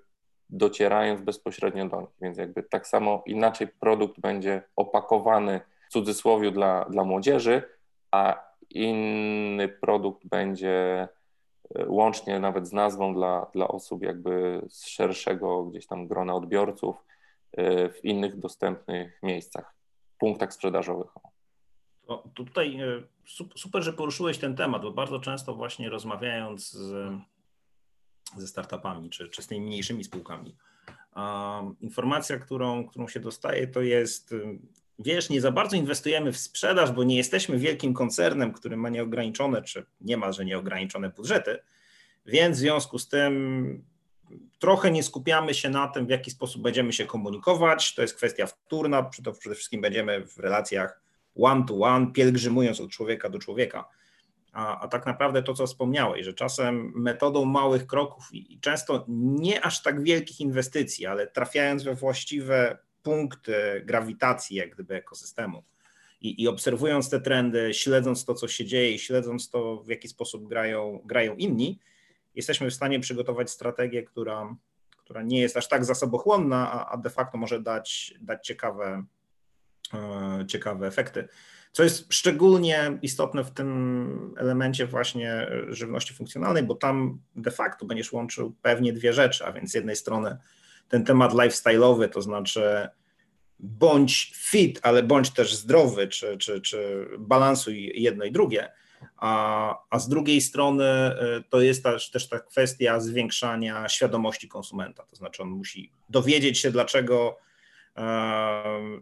[0.50, 2.10] docierając bezpośrednio do nich.
[2.20, 7.62] Więc jakby tak samo inaczej produkt będzie opakowany w cudzysłowie dla, dla młodzieży,
[8.10, 11.09] a inny produkt będzie
[11.74, 16.96] e, łącznie nawet z nazwą dla, dla osób jakby z szerszego gdzieś tam grona odbiorców
[17.52, 19.74] e, w innych dostępnych miejscach,
[20.18, 21.11] punktach sprzedażowych.
[22.06, 23.02] O, tutaj e,
[23.56, 27.14] super, że poruszyłeś ten temat, bo bardzo często właśnie rozmawiając z
[28.37, 30.56] ze startupami czy, czy z tymi mniejszymi spółkami.
[31.80, 34.35] Informacja, którą, którą się dostaje, to jest,
[35.00, 39.62] wiesz, nie za bardzo inwestujemy w sprzedaż, bo nie jesteśmy wielkim koncernem, który ma nieograniczone,
[39.62, 41.58] czy niemalże nieograniczone budżety,
[42.26, 43.84] więc w związku z tym
[44.58, 47.94] trochę nie skupiamy się na tym, w jaki sposób będziemy się komunikować.
[47.94, 51.00] To jest kwestia wtórna, to przede wszystkim będziemy w relacjach
[51.36, 53.88] one to one, pielgrzymując od człowieka do człowieka.
[54.52, 59.64] A, a, tak naprawdę to, co wspomniałeś, że czasem metodą małych kroków i często nie
[59.64, 65.64] aż tak wielkich inwestycji, ale trafiając we właściwe punkty grawitacji, jak gdyby ekosystemu
[66.20, 70.48] i, i obserwując te trendy, śledząc to, co się dzieje, śledząc to, w jaki sposób
[70.48, 71.80] grają, grają inni,
[72.34, 74.56] jesteśmy w stanie przygotować strategię, która,
[74.96, 79.04] która nie jest aż tak zasobochłonna, a, a de facto może dać, dać ciekawe,
[79.94, 81.28] e, ciekawe efekty.
[81.72, 88.12] Co jest szczególnie istotne w tym elemencie właśnie żywności funkcjonalnej, bo tam de facto będziesz
[88.12, 90.36] łączył pewnie dwie rzeczy, a więc z jednej strony
[90.90, 92.88] ten temat lifestyle'owy, to znaczy
[93.59, 98.72] bądź fit, ale bądź też zdrowy, czy, czy, czy balansuj jedno i drugie,
[99.16, 100.85] a, a z drugiej strony
[101.38, 106.59] y, to jest też, też ta kwestia zwiększania świadomości konsumenta, to znaczy on musi dowiedzieć
[106.59, 107.37] się, dlaczego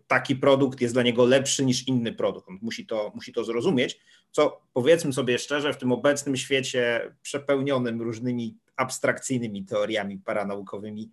[0.06, 2.48] taki produkt jest dla niego lepszy niż inny produkt.
[2.48, 8.02] On musi to, musi to zrozumieć, co powiedzmy sobie szczerze, w tym obecnym świecie przepełnionym
[8.02, 11.10] różnymi abstrakcyjnymi teoriami paranaukowymi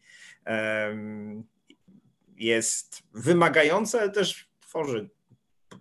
[2.38, 5.10] jest wymagające, ale też tworzy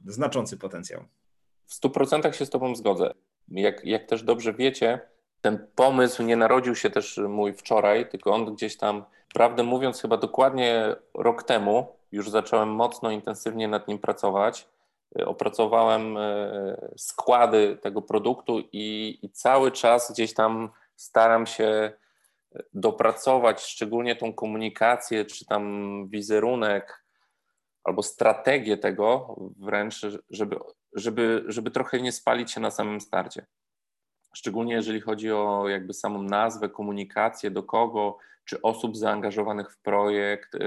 [0.07, 1.05] znaczący potencjał.
[1.67, 3.15] W 100% się z Tobą zgodzę.
[3.49, 5.01] Jak, jak też dobrze wiecie,
[5.41, 10.17] ten pomysł nie narodził się też mój wczoraj, tylko on gdzieś tam, prawdę mówiąc, chyba
[10.17, 14.69] dokładnie rok temu już zacząłem mocno, intensywnie nad nim pracować.
[15.27, 21.93] Opracowałem e, składy tego produktu i, i cały czas gdzieś tam staram się
[22.73, 27.05] dopracować szczególnie tą komunikację, czy tam wizerunek,
[27.85, 30.57] albo strategię tego wręcz, żeby,
[30.93, 33.47] żeby, żeby trochę nie spalić się na samym starcie.
[34.35, 40.55] Szczególnie jeżeli chodzi o jakby samą nazwę, komunikację, do kogo, czy osób zaangażowanych w projekt,
[40.55, 40.59] y,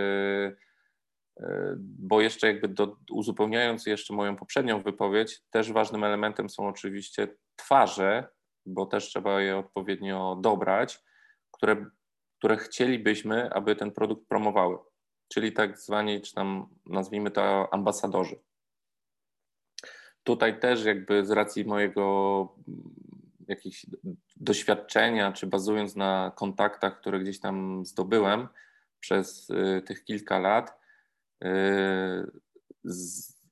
[1.40, 1.46] y,
[1.80, 8.28] bo jeszcze jakby do, uzupełniając jeszcze moją poprzednią wypowiedź, też ważnym elementem są oczywiście twarze,
[8.66, 11.04] bo też trzeba je odpowiednio dobrać,
[11.58, 11.86] które,
[12.38, 14.78] które chcielibyśmy, aby ten produkt promowały,
[15.28, 18.40] czyli tak zwani, czy tam nazwijmy to ambasadorzy.
[20.24, 22.56] Tutaj też jakby z racji mojego
[23.48, 23.86] jakieś
[24.36, 28.48] doświadczenia, czy bazując na kontaktach, które gdzieś tam zdobyłem
[29.00, 30.80] przez y, tych kilka lat,
[31.44, 31.48] y,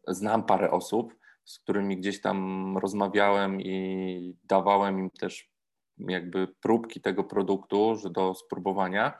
[0.08, 1.16] znam parę osób,
[1.46, 5.55] z którymi gdzieś tam rozmawiałem i dawałem im też
[5.98, 9.20] jakby próbki tego produktu, do spróbowania.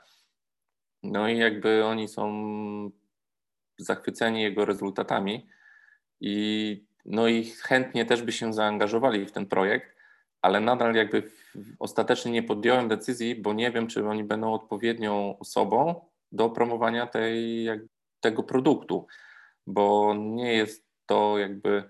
[1.02, 2.30] No i jakby oni są
[3.78, 5.48] zachwyceni jego rezultatami
[6.20, 9.96] i no i chętnie też by się zaangażowali w ten projekt,
[10.42, 11.30] ale nadal jakby
[11.78, 17.68] ostatecznie nie podjąłem decyzji, bo nie wiem, czy oni będą odpowiednią osobą do promowania tej,
[18.20, 19.06] tego produktu,
[19.66, 21.84] bo nie jest to jakby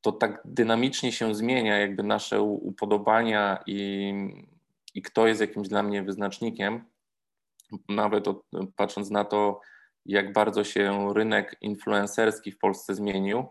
[0.00, 4.12] to tak dynamicznie się zmienia, jakby nasze upodobania i,
[4.94, 6.84] i kto jest jakimś dla mnie wyznacznikiem.
[7.88, 8.42] Nawet od,
[8.76, 9.60] patrząc na to,
[10.06, 13.46] jak bardzo się rynek influencerski w Polsce zmienił,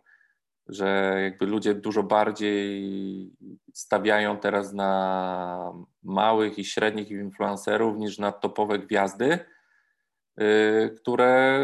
[0.67, 3.31] że jakby ludzie dużo bardziej
[3.73, 9.39] stawiają teraz na małych i średnich influencerów niż na topowe gwiazdy,
[11.01, 11.59] które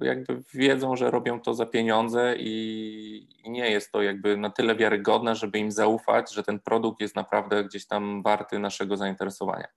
[0.00, 5.36] jakby wiedzą, że robią to za pieniądze i nie jest to jakby na tyle wiarygodne,
[5.36, 9.68] żeby im zaufać, że ten produkt jest naprawdę gdzieś tam warty naszego zainteresowania.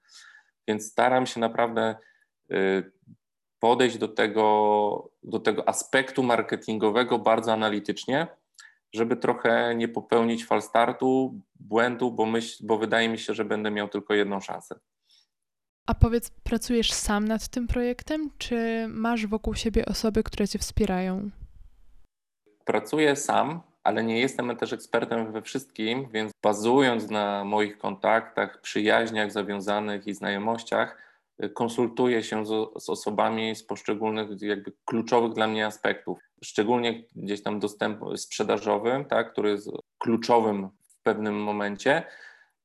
[0.68, 1.96] Więc staram się naprawdę
[2.52, 2.92] y,
[3.60, 8.28] podejść do tego, do tego aspektu marketingowego bardzo analitycznie,
[8.94, 13.90] żeby trochę nie popełnić falstartu, błędu, bo, myśl, bo wydaje mi się, że będę miał
[13.90, 14.80] tylko jedną szansę.
[15.86, 21.30] A powiedz, pracujesz sam nad tym projektem, czy masz wokół siebie osoby, które cię wspierają?
[22.66, 29.32] Pracuję sam, ale nie jestem też ekspertem we wszystkim, więc bazując na moich kontaktach, przyjaźniach
[29.32, 31.12] zawiązanych i znajomościach,
[31.54, 32.50] konsultuję się z,
[32.84, 39.32] z, osobami z poszczególnych jakby kluczowych dla mnie aspektów, szczególnie gdzieś tam dostępu sprzedażowym, tak,
[39.32, 42.04] który jest kluczowym w pewnym momencie.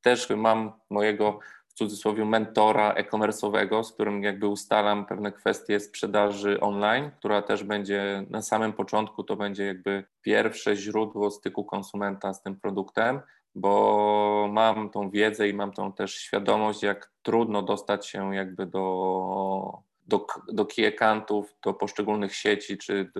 [0.02, 1.38] Też mam mojego
[1.78, 8.42] cudzysłowie mentora e-commerce'owego, z którym jakby ustalam pewne kwestie sprzedaży online, która też będzie na
[8.42, 13.20] samym początku to będzie jakby pierwsze źródło styku konsumenta z tym produktem
[13.56, 19.78] bo mam tą wiedzę i mam tą też świadomość, jak trudno dostać się jakby do,
[20.06, 23.10] do, do kijekantów, do poszczególnych sieci czy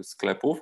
[0.00, 0.60] y, sklepów,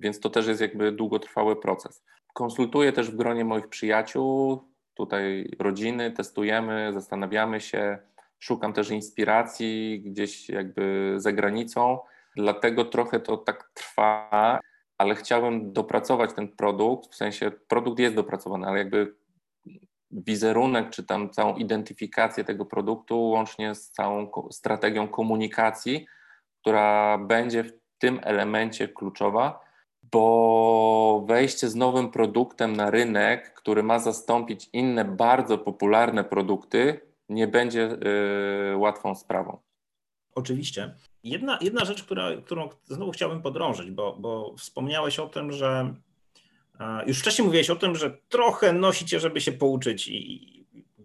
[0.00, 2.04] więc to też jest jakby długotrwały proces.
[2.34, 4.62] Konsultuję też w gronie moich przyjaciół,
[4.94, 7.98] tutaj rodziny, testujemy, zastanawiamy się,
[8.38, 11.98] szukam też inspiracji gdzieś jakby za granicą,
[12.36, 14.60] dlatego trochę to tak trwa
[14.98, 19.14] ale chciałem dopracować ten produkt, w sensie produkt jest dopracowany, ale jakby
[20.10, 26.06] wizerunek, czy tam całą identyfikację tego produktu, łącznie z całą strategią komunikacji,
[26.60, 29.63] która będzie w tym elemencie kluczowa,
[30.10, 37.48] bo wejście z nowym produktem na rynek, który ma zastąpić inne bardzo popularne produkty, nie
[37.48, 37.98] będzie
[38.72, 39.58] y, łatwą sprawą.
[40.34, 40.94] Oczywiście.
[41.24, 45.94] Jedna, jedna rzecz, która, którą znowu chciałbym podrążyć, bo, bo wspomniałeś o tym, że
[47.06, 50.54] już wcześniej mówiłeś o tym, że trochę nosicie, żeby się pouczyć i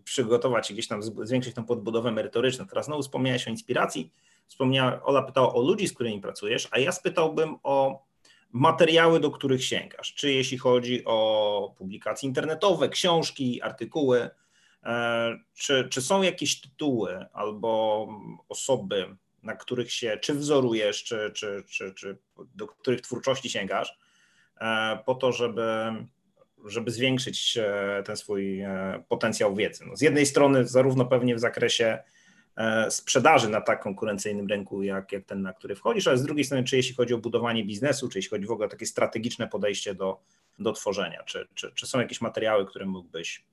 [0.03, 2.67] przygotować gdzieś tam zwiększyć tą podbudowę merytoryczną.
[2.67, 4.11] Teraz znowu wspomniałeś o inspiracji.
[4.47, 8.03] Wspomniała, Ola pytała o ludzi, z którymi pracujesz, a ja spytałbym o
[8.51, 10.13] materiały, do których sięgasz.
[10.13, 14.29] Czy jeśli chodzi o publikacje internetowe, książki, artykuły,
[14.83, 18.07] e, czy, czy są jakieś tytuły albo
[18.49, 22.17] osoby, na których się czy wzorujesz, czy, czy, czy, czy
[22.55, 23.97] do których twórczości sięgasz,
[24.61, 25.65] e, po to, żeby,
[26.65, 28.63] żeby zwiększyć e, ten swój
[29.07, 29.85] potencjał wiedzy.
[29.87, 32.03] No z jednej strony, zarówno pewnie w zakresie
[32.89, 36.63] sprzedaży na tak konkurencyjnym rynku, jak, jak ten, na który wchodzisz, ale z drugiej strony,
[36.63, 39.95] czy jeśli chodzi o budowanie biznesu, czy jeśli chodzi w ogóle o takie strategiczne podejście
[39.95, 40.19] do,
[40.59, 43.43] do tworzenia, czy, czy, czy są jakieś materiały, które mógłbyś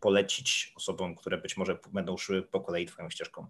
[0.00, 3.46] polecić osobom, które być może będą szły po kolei Twoją ścieżką?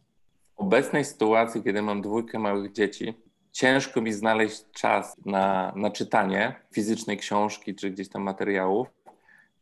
[0.62, 3.14] obecnej sytuacji, kiedy mam dwójkę małych dzieci,
[3.52, 8.88] ciężko mi znaleźć czas na, na czytanie fizycznej książki czy gdzieś tam materiałów,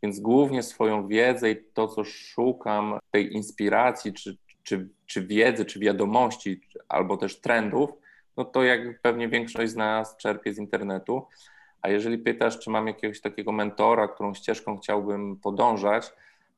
[0.02, 5.78] więc głównie swoją wiedzę i to, co szukam, tej inspiracji, czy, czy, czy wiedzy, czy
[5.78, 7.90] wiadomości, albo też trendów,
[8.36, 11.26] no to jak pewnie większość z nas czerpie z internetu.
[11.82, 16.12] A jeżeli pytasz, czy mam jakiegoś takiego mentora, którą ścieżką chciałbym podążać,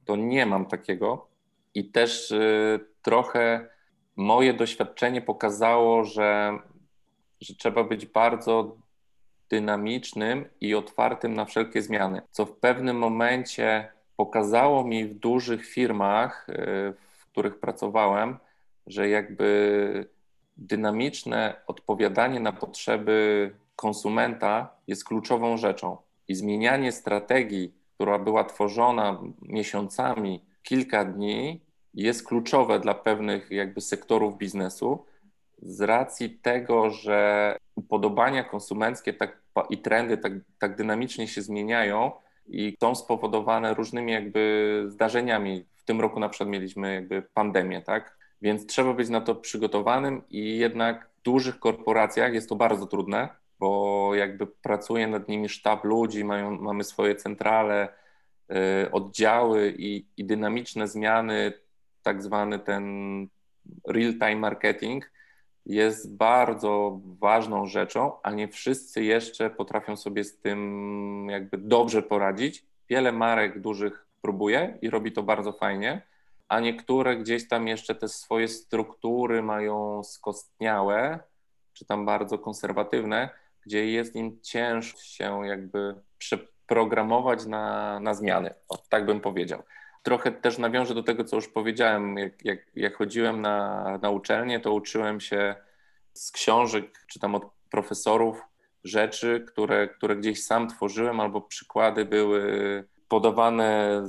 [0.05, 1.27] to nie mam takiego.
[1.75, 3.69] I też y, trochę
[4.17, 6.59] moje doświadczenie pokazało, że,
[7.41, 8.77] że trzeba być bardzo
[9.51, 16.47] dynamicznym i otwartym na wszelkie zmiany, co w pewnym momencie pokazało mi w dużych firmach,
[16.49, 16.95] y,
[17.33, 18.38] których pracowałem,
[18.87, 20.09] że jakby
[20.57, 25.97] dynamiczne odpowiadanie na potrzeby konsumenta jest kluczową rzeczą.
[26.29, 31.61] I zmienianie strategii, która była tworzona miesiącami, kilka dni,
[31.95, 35.05] jest kluczowe dla pewnych jakby sektorów biznesu
[35.62, 42.11] z racji tego, że upodobania konsumenckie tak, i trendy tak, tak dynamicznie się zmieniają
[42.47, 48.16] i są spowodowane różnymi jakby zdarzeniami w tym roku na przykład mieliśmy jakby pandemię, tak?
[48.42, 53.29] Więc trzeba być na to przygotowanym i jednak w dużych korporacjach jest to bardzo trudne,
[53.59, 57.88] bo jakby pracuje nad nimi sztab ludzi, mają, mamy swoje centrale,
[58.85, 61.53] y, oddziały i, i dynamiczne zmiany,
[62.03, 62.85] tak zwany ten
[63.88, 65.12] real-time marketing
[65.66, 72.66] jest bardzo ważną rzeczą, a nie wszyscy jeszcze potrafią sobie z tym jakby dobrze poradzić.
[72.88, 76.02] Wiele marek dużych próbuje i robi to bardzo fajnie,
[76.48, 81.18] a niektóre gdzieś tam jeszcze te swoje struktury mają skostniałe,
[81.72, 83.28] czy tam bardzo konserwatywne,
[83.66, 88.54] gdzie jest im ciężko się jakby przeprogramować na, na zmiany.
[88.68, 89.62] O, tak bym powiedział.
[90.02, 92.18] Trochę też nawiążę do tego, co już powiedziałem.
[92.18, 95.54] Jak, jak, jak chodziłem na, na uczelnię, to uczyłem się
[96.12, 98.42] z książek, czy tam od profesorów
[98.85, 102.42] rzeczy, które, które gdzieś sam tworzyłem, albo przykłady były
[103.12, 104.03] podawane,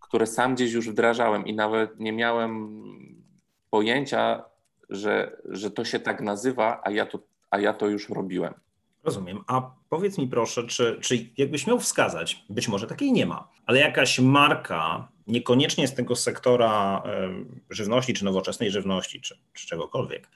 [0.00, 2.80] które sam gdzieś już wdrażałem i nawet nie miałem
[3.70, 4.44] pojęcia,
[4.90, 7.18] że, że to się tak nazywa, a ja to,
[7.50, 8.54] a ja to już robiłem.
[9.04, 9.44] Rozumiem.
[9.46, 13.78] A powiedz mi proszę, czy, czy jakbyś miał wskazać, być może takiej nie ma, ale
[13.78, 17.02] jakaś marka, niekoniecznie z tego sektora
[17.70, 20.28] żywności, czy nowoczesnej żywności, czy, czy czegokolwiek,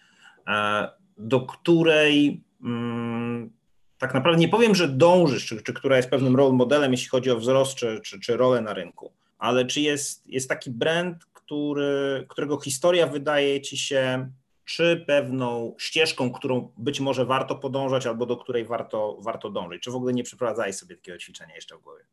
[0.48, 3.59] e, do której mm,
[4.00, 7.30] tak naprawdę nie powiem, że dążysz, czy, czy która jest pewnym role modelem, jeśli chodzi
[7.30, 12.26] o wzrost, czy, czy, czy rolę na rynku, ale czy jest, jest taki brand, który,
[12.28, 14.30] którego historia wydaje ci się
[14.64, 19.82] czy pewną ścieżką, którą być może warto podążać, albo do której warto, warto dążyć?
[19.82, 22.04] Czy w ogóle nie przeprowadzałeś sobie takiego ćwiczenia jeszcze w głowie?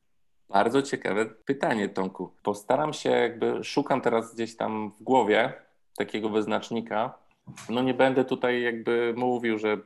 [0.49, 2.33] Bardzo ciekawe pytanie, Tomku.
[2.43, 5.53] Postaram się, jakby szukam teraz gdzieś tam w głowie
[5.97, 7.13] takiego wyznacznika.
[7.69, 9.77] No nie będę tutaj jakby mówił, że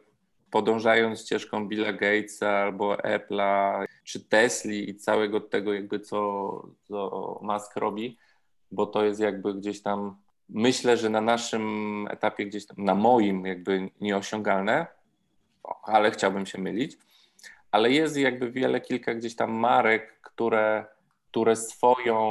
[0.51, 7.75] podążając ścieżką Billa Gatesa albo Apple'a, czy Tesli i całego tego jakby co, co Musk
[7.75, 8.17] robi,
[8.71, 10.15] bo to jest jakby gdzieś tam
[10.49, 14.87] myślę, że na naszym etapie gdzieś tam, na moim jakby nieosiągalne,
[15.83, 16.97] ale chciałbym się mylić,
[17.71, 20.85] ale jest jakby wiele, kilka gdzieś tam marek, które,
[21.31, 22.21] które swoją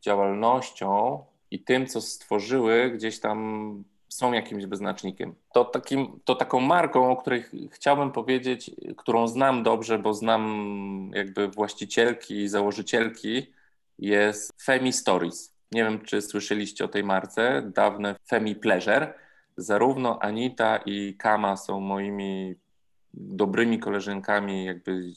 [0.00, 3.84] działalnością i tym, co stworzyły, gdzieś tam
[4.18, 5.34] są jakimś wyznacznikiem.
[5.52, 11.48] To, takim, to taką marką, o której chciałbym powiedzieć, którą znam dobrze, bo znam jakby
[11.48, 13.52] właścicielki i założycielki,
[13.98, 15.54] jest Femi Stories.
[15.72, 19.14] Nie wiem, czy słyszeliście o tej marce, dawne Femi Pleasure.
[19.56, 22.54] Zarówno Anita i Kama są moimi
[23.14, 25.12] dobrymi koleżankami jakby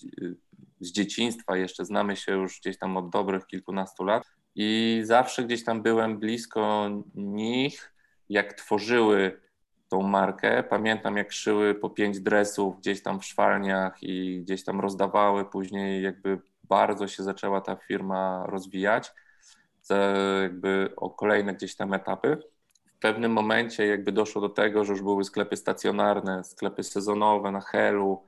[0.80, 4.24] z dzieciństwa, jeszcze znamy się już gdzieś tam od dobrych kilkunastu lat
[4.56, 7.90] i zawsze gdzieś tam byłem blisko nich,
[8.32, 9.41] jak tworzyły
[9.89, 10.63] tą markę.
[10.63, 15.46] Pamiętam, jak szyły po pięć dresów gdzieś tam w szwalniach i gdzieś tam rozdawały.
[15.46, 19.13] Później jakby bardzo się zaczęła ta firma rozwijać
[20.41, 22.38] jakby o kolejne gdzieś tam etapy.
[22.86, 27.62] W pewnym momencie jakby doszło do tego, że już były sklepy stacjonarne, sklepy sezonowe na
[27.62, 28.24] Helu,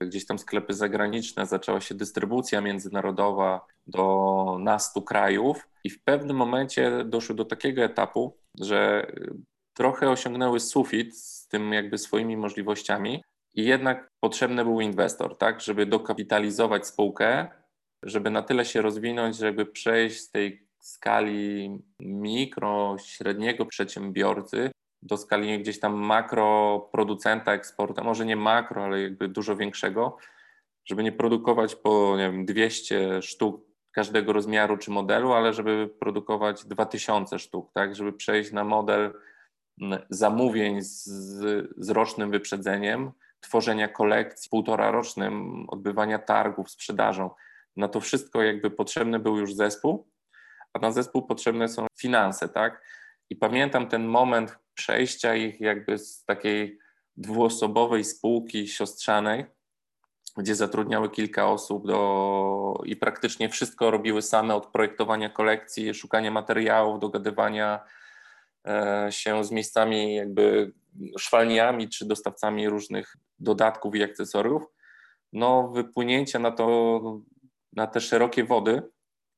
[0.00, 7.04] gdzieś tam sklepy zagraniczne, zaczęła się dystrybucja międzynarodowa do nastu krajów i w pewnym momencie
[7.04, 9.12] doszły do takiego etapu, że
[9.74, 13.22] trochę osiągnęły sufit z tym jakby swoimi możliwościami
[13.54, 17.48] i jednak potrzebny był inwestor, tak, żeby dokapitalizować spółkę,
[18.02, 24.70] żeby na tyle się rozwinąć, żeby przejść z tej skali mikro, średniego przedsiębiorcy
[25.02, 30.16] do skali gdzieś tam makro producenta eksporta, może nie makro, ale jakby dużo większego,
[30.84, 36.64] żeby nie produkować po nie wiem, 200 sztuk każdego rozmiaru czy modelu, ale żeby produkować
[36.64, 39.12] 2000 sztuk, tak, żeby przejść na model
[40.10, 41.04] zamówień z,
[41.76, 47.30] z rocznym wyprzedzeniem, tworzenia kolekcji półtora rocznym, odbywania targów, sprzedażą.
[47.76, 50.08] Na to wszystko jakby potrzebny był już zespół,
[50.72, 52.82] a na zespół potrzebne są finanse, tak?
[53.30, 56.78] I pamiętam ten moment przejścia ich jakby z takiej
[57.16, 59.44] dwuosobowej spółki siostrzanej,
[60.36, 67.00] gdzie zatrudniały kilka osób do, i praktycznie wszystko robiły same od projektowania kolekcji, szukania materiałów,
[67.00, 67.84] dogadywania
[68.66, 70.72] e, się z miejscami jakby
[71.18, 74.62] szwalniami czy dostawcami różnych dodatków i akcesoriów.
[75.32, 77.00] No wypłynięcie na to,
[77.72, 78.82] na te szerokie wody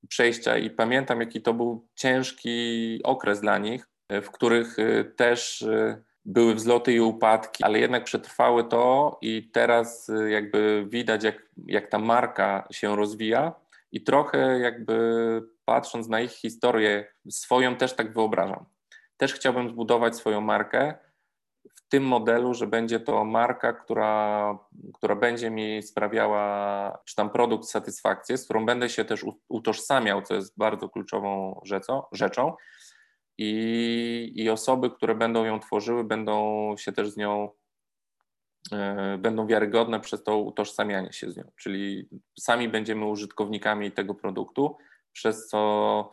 [0.08, 5.62] przejścia i pamiętam, jaki to był ciężki okres dla nich, e, w których e, też
[5.62, 11.88] e, były wzloty i upadki, ale jednak przetrwały to i teraz jakby widać, jak, jak
[11.88, 13.52] ta marka się rozwija
[13.92, 18.64] i trochę jakby patrząc na ich historię, swoją też tak wyobrażam.
[19.16, 20.94] Też chciałbym zbudować swoją markę
[21.90, 24.58] tym modelu, że będzie to marka, która,
[24.94, 30.34] która będzie mi sprawiała, czy tam produkt satysfakcję, z którą będę się też utożsamiał, co
[30.34, 31.60] jest bardzo kluczową
[32.12, 32.52] rzeczą.
[33.38, 37.48] I, I osoby, które będą ją tworzyły, będą się też z nią,
[38.72, 41.50] e, będą wiarygodne przez to utożsamianie się z nią.
[41.56, 44.76] Czyli sami będziemy użytkownikami tego produktu,
[45.12, 46.10] przez co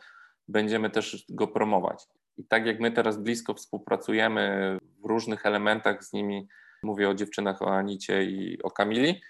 [0.48, 2.08] będziemy też go promować.
[2.38, 6.48] I tak jak my teraz blisko współpracujemy w różnych elementach z nimi,
[6.84, 9.22] mówię o dziewczynach, o Anicie i o Kamili,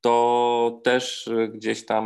[0.00, 2.04] to też gdzieś tam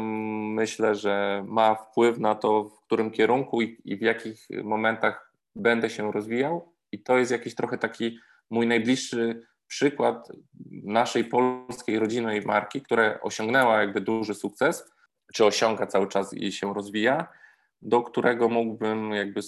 [0.55, 5.91] myślę, że ma wpływ na to, w którym kierunku i, i w jakich momentach będę
[5.91, 6.73] się rozwijał.
[6.93, 8.19] I to jest jakiś trochę taki
[8.51, 10.29] mój najbliższy przykład
[10.71, 14.93] naszej polskiej rodzinnej marki, która osiągnęła jakby duży sukces,
[15.35, 17.29] czy osiąga cały czas i się rozwija
[17.83, 19.41] do którego mógłbym jakby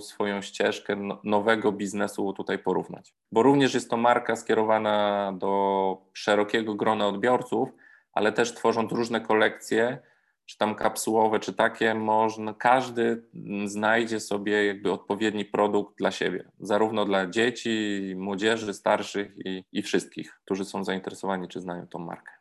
[0.00, 3.14] swoją ścieżkę no, nowego biznesu tutaj porównać.
[3.32, 7.68] Bo również jest to marka skierowana do szerokiego grona odbiorców,
[8.12, 9.98] ale też tworząc różne kolekcje,
[10.46, 13.22] czy tam kapsułowe, czy takie, można, każdy
[13.64, 20.40] znajdzie sobie jakby odpowiedni produkt dla siebie, zarówno dla dzieci, młodzieży, starszych i, i wszystkich,
[20.44, 22.37] którzy są zainteresowani, czy znają tą markę.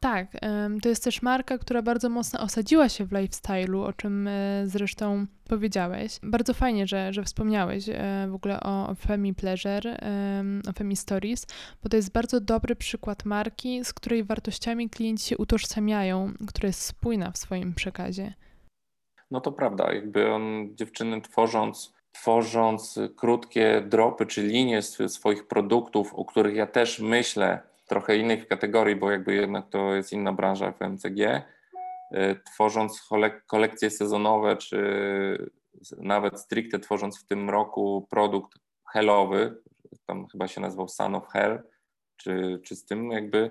[0.00, 0.36] Tak,
[0.82, 5.26] to jest też marka, która bardzo mocno osadziła się w lifestyle'u, o czym e, zresztą
[5.48, 6.18] powiedziałeś.
[6.22, 9.98] Bardzo fajnie, że, że wspomniałeś e, w ogóle o Femi Pleasure,
[10.68, 11.46] o Femi Stories,
[11.82, 16.80] bo to jest bardzo dobry przykład marki, z której wartościami klienci się utożsamiają, która jest
[16.80, 18.34] spójna w swoim przekazie.
[19.30, 26.24] No to prawda, jakby on, dziewczyny tworząc tworząc krótkie dropy czy linie swoich produktów, o
[26.24, 31.20] których ja też myślę, trochę innych kategorii, bo jakby jednak to jest inna branża FMCG,
[31.20, 33.08] y, tworząc
[33.46, 35.50] kolekcje sezonowe, czy
[35.98, 38.58] nawet stricte tworząc w tym roku produkt
[38.92, 39.62] helowy,
[40.06, 41.62] tam chyba się nazywał Sun of Hell,
[42.16, 43.50] czy, czy z tym jakby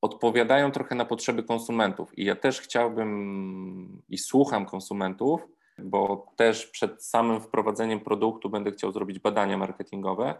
[0.00, 2.18] odpowiadają trochę na potrzeby konsumentów.
[2.18, 5.46] I ja też chciałbym i słucham konsumentów,
[5.78, 10.34] bo też przed samym wprowadzeniem produktu będę chciał zrobić badania marketingowe.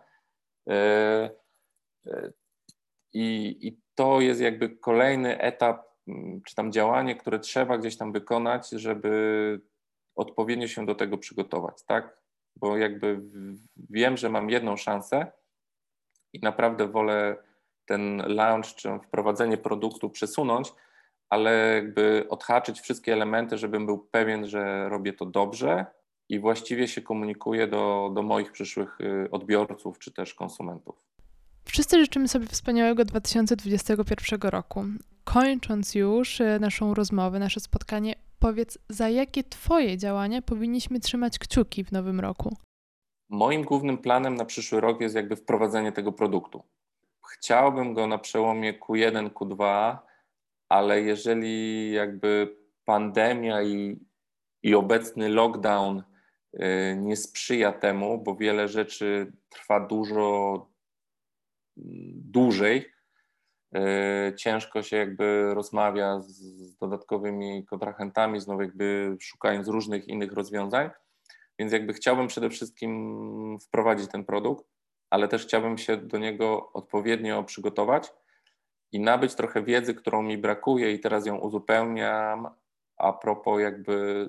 [3.15, 8.12] I, I to jest jakby kolejny etap, mm, czy tam działanie, które trzeba gdzieś tam
[8.12, 9.61] wykonać, żeby
[10.17, 12.21] odpowiednio się do tego przygotować, tak?
[12.57, 13.21] Bo jakby
[13.91, 15.33] wiem, że mam jedną szansę
[16.33, 17.37] i naprawdę wolę
[17.87, 20.73] ten launch czy wprowadzenie produktu przesunąć,
[21.31, 25.87] ale jakby odhaczyć wszystkie elementy, żebym był pewien, że robię to dobrze
[26.29, 31.14] i właściwie się komunikuję do, do moich przyszłych y, odbiorców czy też konsumentów.
[31.65, 34.85] Wszyscy życzymy sobie wspaniałego 2021 roku.
[35.25, 41.85] Kończąc już e, naszą rozmowę, nasze spotkanie, powiedz, za jakie Twoje działania powinniśmy trzymać kciuki
[41.85, 42.57] w nowym roku?
[43.29, 46.62] Moim głównym planem na przyszły rok jest jakby wprowadzenie tego produktu.
[47.33, 49.97] Chciałbym go na przełomie Q1, Q2,
[50.69, 54.01] ale jeżeli jakby pandemia i,
[54.62, 56.03] i obecny lockdown
[56.53, 60.74] e, nie sprzyja temu, bo wiele rzeczy trwa dużo
[62.16, 62.93] dłużej.
[63.75, 70.91] E, ciężko się jakby rozmawia z dodatkowymi kontrahentami, znowu jakby szukając różnych innych rozwiązań.
[71.59, 74.64] Więc jakby chciałbym przede wszystkim wprowadzić ten produkt,
[75.11, 78.12] ale też chciałbym się do niego odpowiednio przygotować
[78.93, 82.49] i nabyć trochę wiedzy, którą mi brakuje i teraz ją uzupełniam.
[82.97, 84.29] A propos jakby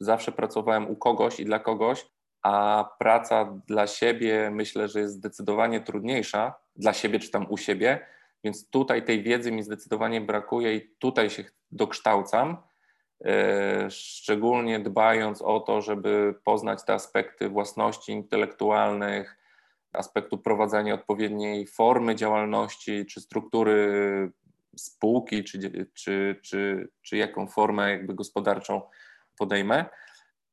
[0.00, 2.06] zawsze pracowałem u kogoś i dla kogoś,
[2.44, 8.06] a praca dla siebie myślę, że jest zdecydowanie trudniejsza dla siebie czy tam u siebie,
[8.44, 12.56] więc tutaj tej wiedzy mi zdecydowanie brakuje i tutaj się dokształcam,
[13.24, 19.38] e, szczególnie dbając o to, żeby poznać te aspekty własności intelektualnych,
[19.92, 24.32] aspektu prowadzenia odpowiedniej formy działalności czy struktury
[24.76, 28.82] spółki, czy, czy, czy, czy jaką formę jakby gospodarczą
[29.38, 29.84] podejmę.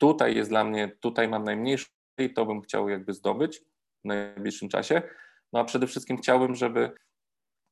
[0.01, 1.85] Tutaj jest dla mnie, tutaj mam najmniejszy
[2.17, 5.01] i to bym chciał jakby zdobyć w najbliższym czasie.
[5.53, 6.91] No a przede wszystkim chciałbym, żeby,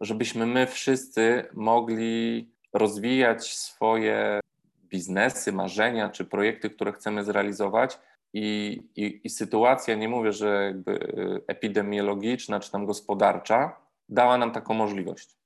[0.01, 4.39] żebyśmy my wszyscy mogli rozwijać swoje
[4.83, 7.99] biznesy, marzenia czy projekty, które chcemy zrealizować.
[8.33, 10.99] I, i, i sytuacja, nie mówię, że jakby
[11.47, 15.37] epidemiologiczna czy tam gospodarcza, dała nam taką możliwość.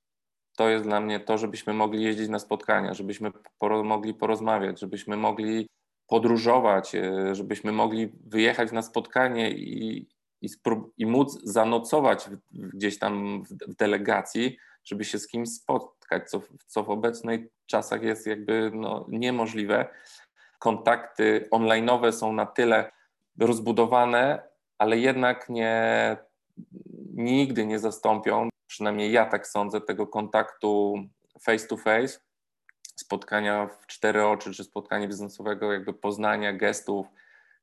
[0.56, 5.16] To jest dla mnie to, żebyśmy mogli jeździć na spotkania, żebyśmy poro, mogli porozmawiać, żebyśmy
[5.16, 5.66] mogli
[6.06, 10.06] podróżować, e, żebyśmy mogli wyjechać na spotkanie i,
[10.40, 10.48] i,
[10.98, 16.90] i móc zanocować gdzieś tam w, delegacji, żeby się z kimś spotkać, co, co w
[16.90, 19.88] obecnych czasach jest jakby no, niemożliwe.
[20.58, 22.92] Kontakty online'owe są na tyle
[23.38, 24.42] rozbudowane,
[24.78, 26.16] ale jednak nie,
[27.14, 30.94] nigdy nie zastąpią, przynajmniej ja tak sądzę, tego kontaktu
[31.40, 32.20] face to face,
[32.96, 37.06] spotkania w cztery oczy, czy spotkania biznesowego, jakby poznania gestów,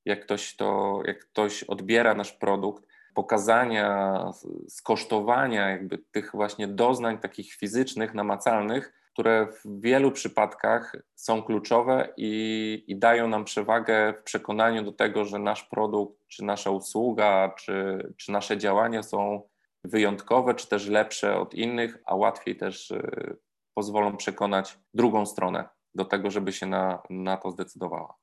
[0.06, 4.24] jak ktoś to, jak ktoś odbiera nasz produkt, pokazania,
[4.68, 12.84] skosztowania jakby tych właśnie doznań takich fizycznych, namacalnych, które w wielu przypadkach są kluczowe i,
[12.88, 18.08] i, dają nam przewagę w przekonaniu do tego, że nasz produkt, czy nasza usługa, czy,
[18.18, 19.42] czy nasze działania są
[19.84, 23.38] wyjątkowe, czy też lepsze od innych, a łatwiej też y,
[23.74, 28.16] pozwolą przekonać drugą stronę do tego, żeby się na, na to zdecydowała.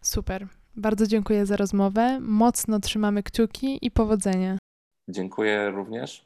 [0.00, 0.48] Super.
[0.76, 2.18] Bardzo dziękuję za rozmowę.
[2.20, 4.58] Mocno trzymamy kciuki i powodzenia.
[5.08, 6.24] Dziękuję również.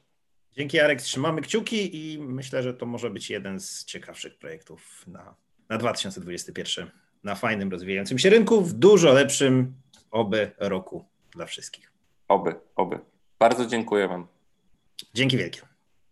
[0.53, 5.34] Dzięki Jarek, trzymamy kciuki i myślę, że to może być jeden z ciekawszych projektów na,
[5.68, 6.90] na 2021.
[7.24, 9.74] Na fajnym, rozwijającym się rynku, w dużo lepszym
[10.11, 11.92] oby roku dla wszystkich.
[12.28, 12.99] Oby, oby.
[13.38, 14.26] Bardzo dziękuję Wam.
[15.14, 15.76] Dzięki wielkie.